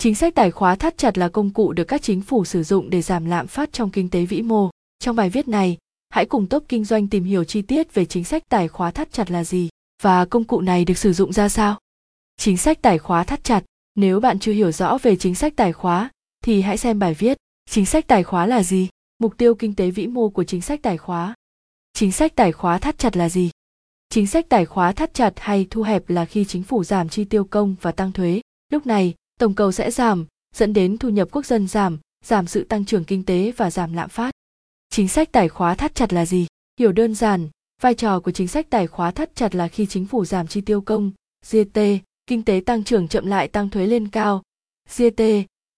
Chính 0.00 0.14
sách 0.14 0.34
tài 0.34 0.50
khóa 0.50 0.74
thắt 0.74 0.98
chặt 0.98 1.18
là 1.18 1.28
công 1.28 1.50
cụ 1.50 1.72
được 1.72 1.84
các 1.84 2.02
chính 2.02 2.20
phủ 2.20 2.44
sử 2.44 2.62
dụng 2.62 2.90
để 2.90 3.02
giảm 3.02 3.24
lạm 3.24 3.46
phát 3.46 3.72
trong 3.72 3.90
kinh 3.90 4.10
tế 4.10 4.24
vĩ 4.24 4.42
mô. 4.42 4.70
Trong 4.98 5.16
bài 5.16 5.30
viết 5.30 5.48
này, 5.48 5.78
hãy 6.10 6.26
cùng 6.26 6.46
Top 6.46 6.64
Kinh 6.68 6.84
doanh 6.84 7.08
tìm 7.08 7.24
hiểu 7.24 7.44
chi 7.44 7.62
tiết 7.62 7.94
về 7.94 8.04
chính 8.04 8.24
sách 8.24 8.42
tài 8.48 8.68
khóa 8.68 8.90
thắt 8.90 9.12
chặt 9.12 9.30
là 9.30 9.44
gì 9.44 9.68
và 10.02 10.24
công 10.24 10.44
cụ 10.44 10.60
này 10.60 10.84
được 10.84 10.98
sử 10.98 11.12
dụng 11.12 11.32
ra 11.32 11.48
sao. 11.48 11.78
Chính 12.36 12.56
sách 12.56 12.82
tài 12.82 12.98
khóa 12.98 13.24
thắt 13.24 13.44
chặt, 13.44 13.64
nếu 13.94 14.20
bạn 14.20 14.38
chưa 14.38 14.52
hiểu 14.52 14.72
rõ 14.72 14.98
về 15.02 15.16
chính 15.16 15.34
sách 15.34 15.52
tài 15.56 15.72
khóa 15.72 16.10
thì 16.44 16.60
hãy 16.60 16.76
xem 16.76 16.98
bài 16.98 17.14
viết 17.14 17.36
Chính 17.70 17.86
sách 17.86 18.06
tài 18.06 18.22
khóa 18.22 18.46
là 18.46 18.62
gì? 18.62 18.88
Mục 19.18 19.36
tiêu 19.38 19.54
kinh 19.54 19.74
tế 19.74 19.90
vĩ 19.90 20.06
mô 20.06 20.28
của 20.28 20.44
chính 20.44 20.60
sách 20.60 20.82
tài 20.82 20.98
khóa. 20.98 21.34
Chính 21.92 22.12
sách 22.12 22.36
tài 22.36 22.52
khóa 22.52 22.78
thắt 22.78 22.98
chặt 22.98 23.16
là 23.16 23.28
gì? 23.28 23.50
Chính 24.08 24.26
sách 24.26 24.46
tài 24.48 24.66
khóa 24.66 24.92
thắt 24.92 25.14
chặt 25.14 25.32
hay 25.36 25.66
thu 25.70 25.82
hẹp 25.82 26.10
là 26.10 26.24
khi 26.24 26.44
chính 26.44 26.62
phủ 26.62 26.84
giảm 26.84 27.08
chi 27.08 27.24
tiêu 27.24 27.44
công 27.44 27.76
và 27.80 27.92
tăng 27.92 28.12
thuế. 28.12 28.40
Lúc 28.72 28.86
này, 28.86 29.14
tổng 29.40 29.54
cầu 29.54 29.72
sẽ 29.72 29.90
giảm, 29.90 30.26
dẫn 30.54 30.72
đến 30.72 30.98
thu 30.98 31.08
nhập 31.08 31.28
quốc 31.32 31.46
dân 31.46 31.68
giảm, 31.68 31.98
giảm 32.24 32.46
sự 32.46 32.64
tăng 32.64 32.84
trưởng 32.84 33.04
kinh 33.04 33.24
tế 33.24 33.52
và 33.56 33.70
giảm 33.70 33.92
lạm 33.92 34.08
phát. 34.08 34.30
Chính 34.90 35.08
sách 35.08 35.32
tài 35.32 35.48
khóa 35.48 35.74
thắt 35.74 35.94
chặt 35.94 36.12
là 36.12 36.26
gì? 36.26 36.46
Hiểu 36.80 36.92
đơn 36.92 37.14
giản, 37.14 37.48
vai 37.82 37.94
trò 37.94 38.20
của 38.20 38.30
chính 38.30 38.48
sách 38.48 38.66
tài 38.70 38.86
khóa 38.86 39.10
thắt 39.10 39.34
chặt 39.34 39.54
là 39.54 39.68
khi 39.68 39.86
chính 39.86 40.06
phủ 40.06 40.24
giảm 40.24 40.46
chi 40.46 40.60
tiêu 40.60 40.80
công, 40.80 41.10
GT, 41.50 41.80
kinh 42.26 42.44
tế 42.44 42.62
tăng 42.66 42.84
trưởng 42.84 43.08
chậm 43.08 43.26
lại 43.26 43.48
tăng 43.48 43.70
thuế 43.70 43.86
lên 43.86 44.08
cao. 44.08 44.42
GT, 44.96 45.22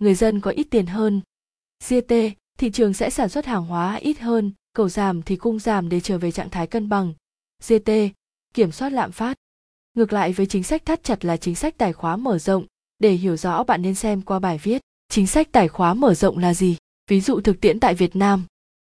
người 0.00 0.14
dân 0.14 0.40
có 0.40 0.50
ít 0.50 0.66
tiền 0.70 0.86
hơn. 0.86 1.20
GT, 1.88 2.14
thị 2.58 2.70
trường 2.70 2.94
sẽ 2.94 3.10
sản 3.10 3.28
xuất 3.28 3.46
hàng 3.46 3.66
hóa 3.66 3.94
ít 3.94 4.18
hơn, 4.18 4.52
cầu 4.72 4.88
giảm 4.88 5.22
thì 5.22 5.36
cung 5.36 5.58
giảm 5.58 5.88
để 5.88 6.00
trở 6.00 6.18
về 6.18 6.32
trạng 6.32 6.50
thái 6.50 6.66
cân 6.66 6.88
bằng. 6.88 7.14
GT, 7.68 7.90
kiểm 8.54 8.72
soát 8.72 8.92
lạm 8.92 9.12
phát. 9.12 9.36
Ngược 9.94 10.12
lại 10.12 10.32
với 10.32 10.46
chính 10.46 10.62
sách 10.62 10.84
thắt 10.84 11.04
chặt 11.04 11.24
là 11.24 11.36
chính 11.36 11.54
sách 11.54 11.78
tài 11.78 11.92
khóa 11.92 12.16
mở 12.16 12.38
rộng, 12.38 12.66
để 13.00 13.12
hiểu 13.12 13.36
rõ 13.36 13.64
bạn 13.64 13.82
nên 13.82 13.94
xem 13.94 14.22
qua 14.22 14.38
bài 14.38 14.60
viết, 14.62 14.80
chính 15.08 15.26
sách 15.26 15.52
tài 15.52 15.68
khóa 15.68 15.94
mở 15.94 16.14
rộng 16.14 16.38
là 16.38 16.54
gì? 16.54 16.76
Ví 17.10 17.20
dụ 17.20 17.40
thực 17.40 17.60
tiễn 17.60 17.80
tại 17.80 17.94
Việt 17.94 18.16
Nam. 18.16 18.44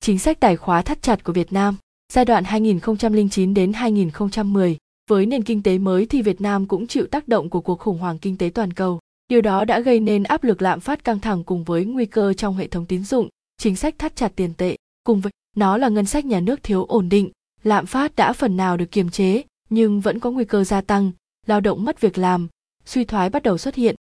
Chính 0.00 0.18
sách 0.18 0.40
tài 0.40 0.56
khóa 0.56 0.82
thắt 0.82 1.02
chặt 1.02 1.24
của 1.24 1.32
Việt 1.32 1.52
Nam, 1.52 1.76
giai 2.12 2.24
đoạn 2.24 2.44
2009 2.44 3.54
đến 3.54 3.72
2010 3.72 4.76
với 5.10 5.26
nền 5.26 5.42
kinh 5.42 5.62
tế 5.62 5.78
mới 5.78 6.06
thì 6.06 6.22
Việt 6.22 6.40
Nam 6.40 6.66
cũng 6.66 6.86
chịu 6.86 7.06
tác 7.06 7.28
động 7.28 7.50
của 7.50 7.60
cuộc 7.60 7.80
khủng 7.80 7.98
hoảng 7.98 8.18
kinh 8.18 8.36
tế 8.36 8.50
toàn 8.54 8.72
cầu. 8.72 9.00
Điều 9.28 9.40
đó 9.40 9.64
đã 9.64 9.80
gây 9.80 10.00
nên 10.00 10.22
áp 10.22 10.44
lực 10.44 10.62
lạm 10.62 10.80
phát 10.80 11.04
căng 11.04 11.20
thẳng 11.20 11.44
cùng 11.44 11.64
với 11.64 11.84
nguy 11.84 12.06
cơ 12.06 12.32
trong 12.32 12.56
hệ 12.56 12.68
thống 12.68 12.86
tín 12.86 13.04
dụng, 13.04 13.28
chính 13.58 13.76
sách 13.76 13.98
thắt 13.98 14.16
chặt 14.16 14.32
tiền 14.36 14.54
tệ. 14.54 14.76
Cùng 15.04 15.20
với 15.20 15.32
nó 15.56 15.76
là 15.76 15.88
ngân 15.88 16.06
sách 16.06 16.24
nhà 16.24 16.40
nước 16.40 16.62
thiếu 16.62 16.84
ổn 16.84 17.08
định, 17.08 17.30
lạm 17.62 17.86
phát 17.86 18.16
đã 18.16 18.32
phần 18.32 18.56
nào 18.56 18.76
được 18.76 18.90
kiềm 18.90 19.10
chế, 19.10 19.42
nhưng 19.70 20.00
vẫn 20.00 20.20
có 20.20 20.30
nguy 20.30 20.44
cơ 20.44 20.64
gia 20.64 20.80
tăng, 20.80 21.12
lao 21.46 21.60
động 21.60 21.84
mất 21.84 22.00
việc 22.00 22.18
làm 22.18 22.48
suy 22.84 23.04
thoái 23.04 23.30
bắt 23.30 23.42
đầu 23.42 23.58
xuất 23.58 23.74
hiện. 23.74 23.94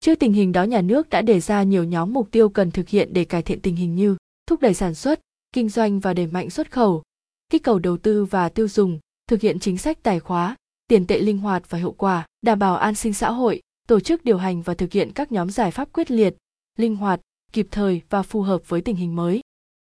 Trước 0.00 0.14
tình 0.14 0.32
hình 0.32 0.52
đó 0.52 0.64
nhà 0.64 0.80
nước 0.80 1.08
đã 1.08 1.22
đề 1.22 1.40
ra 1.40 1.62
nhiều 1.62 1.84
nhóm 1.84 2.12
mục 2.12 2.30
tiêu 2.30 2.48
cần 2.48 2.70
thực 2.70 2.88
hiện 2.88 3.12
để 3.12 3.24
cải 3.24 3.42
thiện 3.42 3.60
tình 3.60 3.76
hình 3.76 3.94
như 3.94 4.16
thúc 4.46 4.60
đẩy 4.60 4.74
sản 4.74 4.94
xuất, 4.94 5.20
kinh 5.52 5.68
doanh 5.68 6.00
và 6.00 6.14
đẩy 6.14 6.26
mạnh 6.26 6.50
xuất 6.50 6.70
khẩu, 6.70 7.02
kích 7.50 7.62
cầu 7.62 7.78
đầu 7.78 7.96
tư 7.96 8.24
và 8.24 8.48
tiêu 8.48 8.68
dùng, 8.68 8.98
thực 9.26 9.40
hiện 9.40 9.58
chính 9.58 9.78
sách 9.78 10.02
tài 10.02 10.20
khóa, 10.20 10.56
tiền 10.88 11.06
tệ 11.06 11.18
linh 11.18 11.38
hoạt 11.38 11.70
và 11.70 11.78
hiệu 11.78 11.92
quả, 11.92 12.26
đảm 12.42 12.58
bảo 12.58 12.76
an 12.76 12.94
sinh 12.94 13.12
xã 13.12 13.30
hội, 13.30 13.60
tổ 13.88 14.00
chức 14.00 14.24
điều 14.24 14.38
hành 14.38 14.62
và 14.62 14.74
thực 14.74 14.92
hiện 14.92 15.12
các 15.12 15.32
nhóm 15.32 15.50
giải 15.50 15.70
pháp 15.70 15.92
quyết 15.92 16.10
liệt, 16.10 16.36
linh 16.76 16.96
hoạt, 16.96 17.20
kịp 17.52 17.66
thời 17.70 18.00
và 18.10 18.22
phù 18.22 18.42
hợp 18.42 18.68
với 18.68 18.80
tình 18.80 18.96
hình 18.96 19.16
mới. 19.16 19.40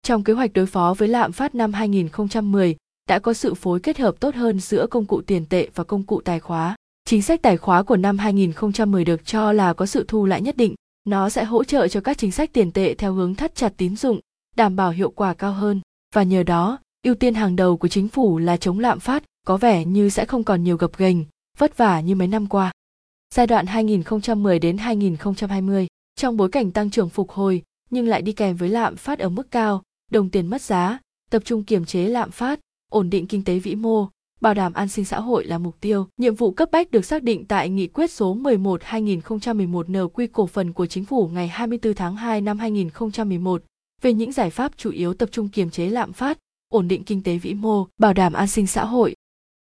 Trong 0.03 0.23
kế 0.23 0.33
hoạch 0.33 0.53
đối 0.53 0.65
phó 0.65 0.95
với 0.97 1.07
lạm 1.07 1.31
phát 1.31 1.55
năm 1.55 1.73
2010, 1.73 2.75
đã 3.09 3.19
có 3.19 3.33
sự 3.33 3.53
phối 3.53 3.79
kết 3.79 3.97
hợp 3.97 4.15
tốt 4.19 4.35
hơn 4.35 4.59
giữa 4.59 4.87
công 4.87 5.05
cụ 5.05 5.21
tiền 5.21 5.45
tệ 5.45 5.69
và 5.75 5.83
công 5.83 6.03
cụ 6.03 6.21
tài 6.21 6.39
khóa. 6.39 6.75
Chính 7.05 7.21
sách 7.21 7.41
tài 7.41 7.57
khóa 7.57 7.83
của 7.83 7.97
năm 7.97 8.17
2010 8.17 9.05
được 9.05 9.25
cho 9.25 9.51
là 9.51 9.73
có 9.73 9.85
sự 9.85 10.05
thu 10.07 10.25
lại 10.25 10.41
nhất 10.41 10.57
định. 10.57 10.75
Nó 11.03 11.29
sẽ 11.29 11.43
hỗ 11.43 11.63
trợ 11.63 11.87
cho 11.87 12.01
các 12.01 12.17
chính 12.17 12.31
sách 12.31 12.53
tiền 12.53 12.71
tệ 12.71 12.93
theo 12.93 13.13
hướng 13.13 13.35
thắt 13.35 13.55
chặt 13.55 13.73
tín 13.77 13.95
dụng, 13.95 14.19
đảm 14.55 14.75
bảo 14.75 14.91
hiệu 14.91 15.11
quả 15.11 15.33
cao 15.33 15.53
hơn. 15.53 15.81
Và 16.13 16.23
nhờ 16.23 16.43
đó, 16.43 16.79
ưu 17.03 17.15
tiên 17.15 17.33
hàng 17.33 17.55
đầu 17.55 17.77
của 17.77 17.87
chính 17.87 18.07
phủ 18.07 18.37
là 18.37 18.57
chống 18.57 18.79
lạm 18.79 18.99
phát, 18.99 19.23
có 19.47 19.57
vẻ 19.57 19.85
như 19.85 20.09
sẽ 20.09 20.25
không 20.25 20.43
còn 20.43 20.63
nhiều 20.63 20.77
gập 20.77 20.97
ghềnh, 20.97 21.25
vất 21.57 21.77
vả 21.77 21.99
như 21.99 22.15
mấy 22.15 22.27
năm 22.27 22.47
qua. 22.47 22.71
Giai 23.35 23.47
đoạn 23.47 23.65
2010 23.65 24.59
đến 24.59 24.77
2020, 24.77 25.87
trong 26.15 26.37
bối 26.37 26.49
cảnh 26.49 26.71
tăng 26.71 26.89
trưởng 26.89 27.09
phục 27.09 27.31
hồi 27.31 27.63
nhưng 27.89 28.07
lại 28.07 28.21
đi 28.21 28.31
kèm 28.31 28.55
với 28.55 28.69
lạm 28.69 28.95
phát 28.95 29.19
ở 29.19 29.29
mức 29.29 29.51
cao, 29.51 29.81
đồng 30.11 30.29
tiền 30.29 30.47
mất 30.47 30.61
giá, 30.61 30.99
tập 31.31 31.41
trung 31.45 31.63
kiềm 31.63 31.85
chế 31.85 32.07
lạm 32.07 32.31
phát, 32.31 32.59
ổn 32.89 33.09
định 33.09 33.27
kinh 33.27 33.43
tế 33.43 33.59
vĩ 33.59 33.75
mô, 33.75 34.07
bảo 34.43 34.53
đảm 34.53 34.73
an 34.73 34.87
sinh 34.87 35.05
xã 35.05 35.19
hội 35.19 35.45
là 35.45 35.57
mục 35.57 35.75
tiêu. 35.81 36.07
Nhiệm 36.17 36.35
vụ 36.35 36.51
cấp 36.51 36.69
bách 36.71 36.91
được 36.91 37.05
xác 37.05 37.23
định 37.23 37.45
tại 37.45 37.69
Nghị 37.69 37.87
quyết 37.87 38.11
số 38.11 38.35
11-2011 38.35 39.83
NQ 39.83 40.27
cổ 40.33 40.47
phần 40.47 40.73
của 40.73 40.85
Chính 40.85 41.05
phủ 41.05 41.29
ngày 41.33 41.47
24 41.47 41.93
tháng 41.93 42.15
2 42.15 42.41
năm 42.41 42.59
2011 42.59 43.63
về 44.01 44.13
những 44.13 44.31
giải 44.31 44.49
pháp 44.49 44.71
chủ 44.77 44.91
yếu 44.91 45.13
tập 45.13 45.29
trung 45.31 45.49
kiềm 45.49 45.69
chế 45.69 45.89
lạm 45.89 46.13
phát, 46.13 46.37
ổn 46.69 46.87
định 46.87 47.03
kinh 47.03 47.23
tế 47.23 47.37
vĩ 47.37 47.53
mô, 47.53 47.87
bảo 47.97 48.13
đảm 48.13 48.33
an 48.33 48.47
sinh 48.47 48.67
xã 48.67 48.85
hội. 48.85 49.15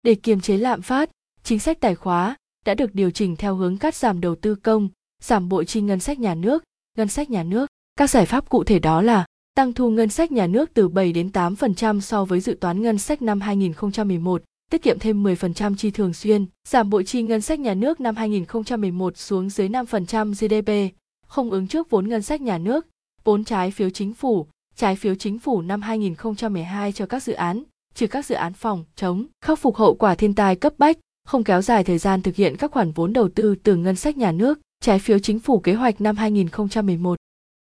Để 0.02 0.14
kiềm 0.14 0.40
chế 0.40 0.56
lạm 0.56 0.82
phát, 0.82 1.10
chính 1.42 1.58
sách 1.58 1.80
tài 1.80 1.94
khóa 1.94 2.36
đã 2.64 2.74
được 2.74 2.94
điều 2.94 3.10
chỉnh 3.10 3.36
theo 3.36 3.54
hướng 3.54 3.78
cắt 3.78 3.94
giảm 3.94 4.20
đầu 4.20 4.34
tư 4.34 4.54
công, 4.54 4.88
giảm 5.22 5.48
bội 5.48 5.64
chi 5.64 5.80
ngân 5.80 6.00
sách 6.00 6.18
nhà 6.18 6.34
nước, 6.34 6.64
ngân 6.98 7.08
sách 7.08 7.30
nhà 7.30 7.42
nước. 7.42 7.66
Các 7.96 8.10
giải 8.10 8.26
pháp 8.26 8.48
cụ 8.48 8.64
thể 8.64 8.78
đó 8.78 9.02
là 9.02 9.26
tăng 9.54 9.72
thu 9.72 9.90
ngân 9.90 10.08
sách 10.08 10.32
nhà 10.32 10.46
nước 10.46 10.70
từ 10.74 10.88
7 10.88 11.12
đến 11.12 11.30
8% 11.32 12.00
so 12.00 12.24
với 12.24 12.40
dự 12.40 12.54
toán 12.60 12.82
ngân 12.82 12.98
sách 12.98 13.22
năm 13.22 13.40
2011, 13.40 14.42
tiết 14.72 14.82
kiệm 14.82 14.98
thêm 14.98 15.22
10% 15.22 15.74
chi 15.76 15.90
thường 15.90 16.14
xuyên, 16.14 16.46
giảm 16.68 16.90
bộ 16.90 17.02
chi 17.02 17.22
ngân 17.22 17.40
sách 17.40 17.60
nhà 17.60 17.74
nước 17.74 18.00
năm 18.00 18.16
2011 18.16 19.16
xuống 19.16 19.50
dưới 19.50 19.68
5% 19.68 20.32
GDP, 20.32 20.94
không 21.26 21.50
ứng 21.50 21.66
trước 21.66 21.90
vốn 21.90 22.08
ngân 22.08 22.22
sách 22.22 22.40
nhà 22.40 22.58
nước, 22.58 22.86
vốn 23.24 23.44
trái 23.44 23.70
phiếu 23.70 23.90
chính 23.90 24.14
phủ, 24.14 24.46
trái 24.76 24.96
phiếu 24.96 25.14
chính 25.14 25.38
phủ 25.38 25.62
năm 25.62 25.82
2012 25.82 26.92
cho 26.92 27.06
các 27.06 27.22
dự 27.22 27.32
án, 27.32 27.62
trừ 27.94 28.06
các 28.06 28.26
dự 28.26 28.34
án 28.34 28.52
phòng, 28.52 28.84
chống, 28.96 29.26
khắc 29.44 29.58
phục 29.58 29.76
hậu 29.76 29.94
quả 29.94 30.14
thiên 30.14 30.34
tai 30.34 30.56
cấp 30.56 30.72
bách, 30.78 30.98
không 31.24 31.44
kéo 31.44 31.62
dài 31.62 31.84
thời 31.84 31.98
gian 31.98 32.22
thực 32.22 32.36
hiện 32.36 32.56
các 32.56 32.70
khoản 32.70 32.92
vốn 32.92 33.12
đầu 33.12 33.28
tư 33.28 33.54
từ 33.62 33.76
ngân 33.76 33.96
sách 33.96 34.16
nhà 34.16 34.32
nước, 34.32 34.60
trái 34.80 34.98
phiếu 34.98 35.18
chính 35.18 35.38
phủ 35.38 35.58
kế 35.58 35.74
hoạch 35.74 36.00
năm 36.00 36.16
2011. 36.16 37.16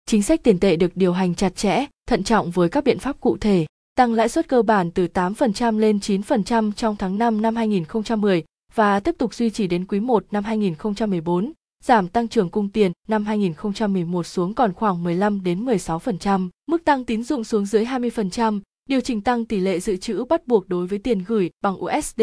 Chính 0.06 0.22
sách 0.22 0.42
tiền 0.42 0.58
tệ 0.58 0.76
được 0.76 0.92
điều 0.94 1.12
hành 1.12 1.34
chặt 1.34 1.56
chẽ, 1.56 1.86
thận 2.08 2.24
trọng 2.24 2.50
với 2.50 2.68
các 2.68 2.84
biện 2.84 2.98
pháp 2.98 3.20
cụ 3.20 3.36
thể, 3.40 3.66
tăng 3.94 4.12
lãi 4.12 4.28
suất 4.28 4.48
cơ 4.48 4.62
bản 4.62 4.90
từ 4.90 5.06
8% 5.14 5.78
lên 5.78 5.98
9% 5.98 6.72
trong 6.72 6.96
tháng 6.96 7.18
5 7.18 7.42
năm 7.42 7.56
2010 7.56 8.44
và 8.74 9.00
tiếp 9.00 9.14
tục 9.18 9.34
duy 9.34 9.50
trì 9.50 9.66
đến 9.66 9.86
quý 9.86 10.00
1 10.00 10.24
năm 10.30 10.44
2014, 10.44 11.52
giảm 11.84 12.08
tăng 12.08 12.28
trưởng 12.28 12.50
cung 12.50 12.68
tiền 12.68 12.92
năm 13.08 13.24
2011 13.24 14.26
xuống 14.26 14.54
còn 14.54 14.72
khoảng 14.72 15.04
15 15.04 15.42
đến 15.42 15.64
16%, 15.64 16.48
mức 16.66 16.84
tăng 16.84 17.04
tín 17.04 17.22
dụng 17.22 17.44
xuống 17.44 17.66
dưới 17.66 17.84
20%, 17.84 18.60
điều 18.88 19.00
chỉnh 19.00 19.20
tăng 19.20 19.44
tỷ 19.44 19.60
lệ 19.60 19.80
dự 19.80 19.96
trữ 19.96 20.24
bắt 20.24 20.46
buộc 20.46 20.68
đối 20.68 20.86
với 20.86 20.98
tiền 20.98 21.24
gửi 21.26 21.50
bằng 21.62 21.84
USD, 21.84 22.22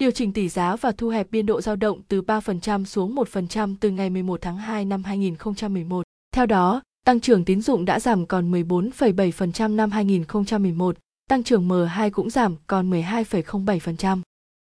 điều 0.00 0.10
chỉnh 0.10 0.32
tỷ 0.32 0.48
giá 0.48 0.76
và 0.76 0.92
thu 0.92 1.08
hẹp 1.08 1.30
biên 1.30 1.46
độ 1.46 1.60
dao 1.60 1.76
động 1.76 2.00
từ 2.08 2.22
3% 2.22 2.84
xuống 2.84 3.14
1% 3.14 3.74
từ 3.80 3.90
ngày 3.90 4.10
11 4.10 4.40
tháng 4.42 4.56
2 4.56 4.84
năm 4.84 5.04
2011. 5.04 6.02
Theo 6.34 6.46
đó, 6.46 6.82
tăng 7.04 7.20
trưởng 7.20 7.44
tín 7.44 7.60
dụng 7.60 7.84
đã 7.84 8.00
giảm 8.00 8.26
còn 8.26 8.52
14,7% 8.52 9.76
năm 9.76 9.90
2011, 9.90 10.96
tăng 11.30 11.42
trưởng 11.42 11.68
M2 11.68 12.10
cũng 12.10 12.30
giảm 12.30 12.56
còn 12.66 12.90
12,07%. 12.90 14.20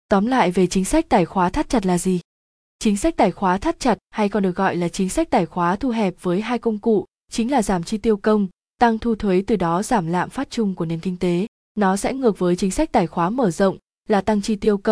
Tóm 0.09 0.25
lại 0.25 0.51
về 0.51 0.67
chính 0.67 0.85
sách 0.85 1.09
tài 1.09 1.25
khóa 1.25 1.49
thắt 1.49 1.69
chặt 1.69 1.85
là 1.85 1.97
gì? 1.97 2.19
Chính 2.79 2.97
sách 2.97 3.17
tài 3.17 3.31
khóa 3.31 3.57
thắt 3.57 3.79
chặt 3.79 3.97
hay 4.09 4.29
còn 4.29 4.43
được 4.43 4.55
gọi 4.55 4.75
là 4.75 4.89
chính 4.89 5.09
sách 5.09 5.29
tài 5.29 5.45
khóa 5.45 5.75
thu 5.75 5.89
hẹp 5.89 6.13
với 6.21 6.41
hai 6.41 6.59
công 6.59 6.79
cụ, 6.79 7.05
chính 7.31 7.51
là 7.51 7.61
giảm 7.61 7.83
chi 7.83 7.97
tiêu 7.97 8.17
công, 8.17 8.47
tăng 8.79 8.99
thu 8.99 9.15
thuế 9.15 9.43
từ 9.47 9.55
đó 9.55 9.83
giảm 9.83 10.07
lạm 10.07 10.29
phát 10.29 10.49
chung 10.49 10.75
của 10.75 10.85
nền 10.85 10.99
kinh 10.99 11.17
tế. 11.17 11.47
Nó 11.75 11.97
sẽ 11.97 12.13
ngược 12.13 12.39
với 12.39 12.55
chính 12.55 12.71
sách 12.71 12.91
tài 12.91 13.07
khóa 13.07 13.29
mở 13.29 13.51
rộng 13.51 13.77
là 14.09 14.21
tăng 14.21 14.41
chi 14.41 14.55
tiêu 14.55 14.77
công, 14.77 14.91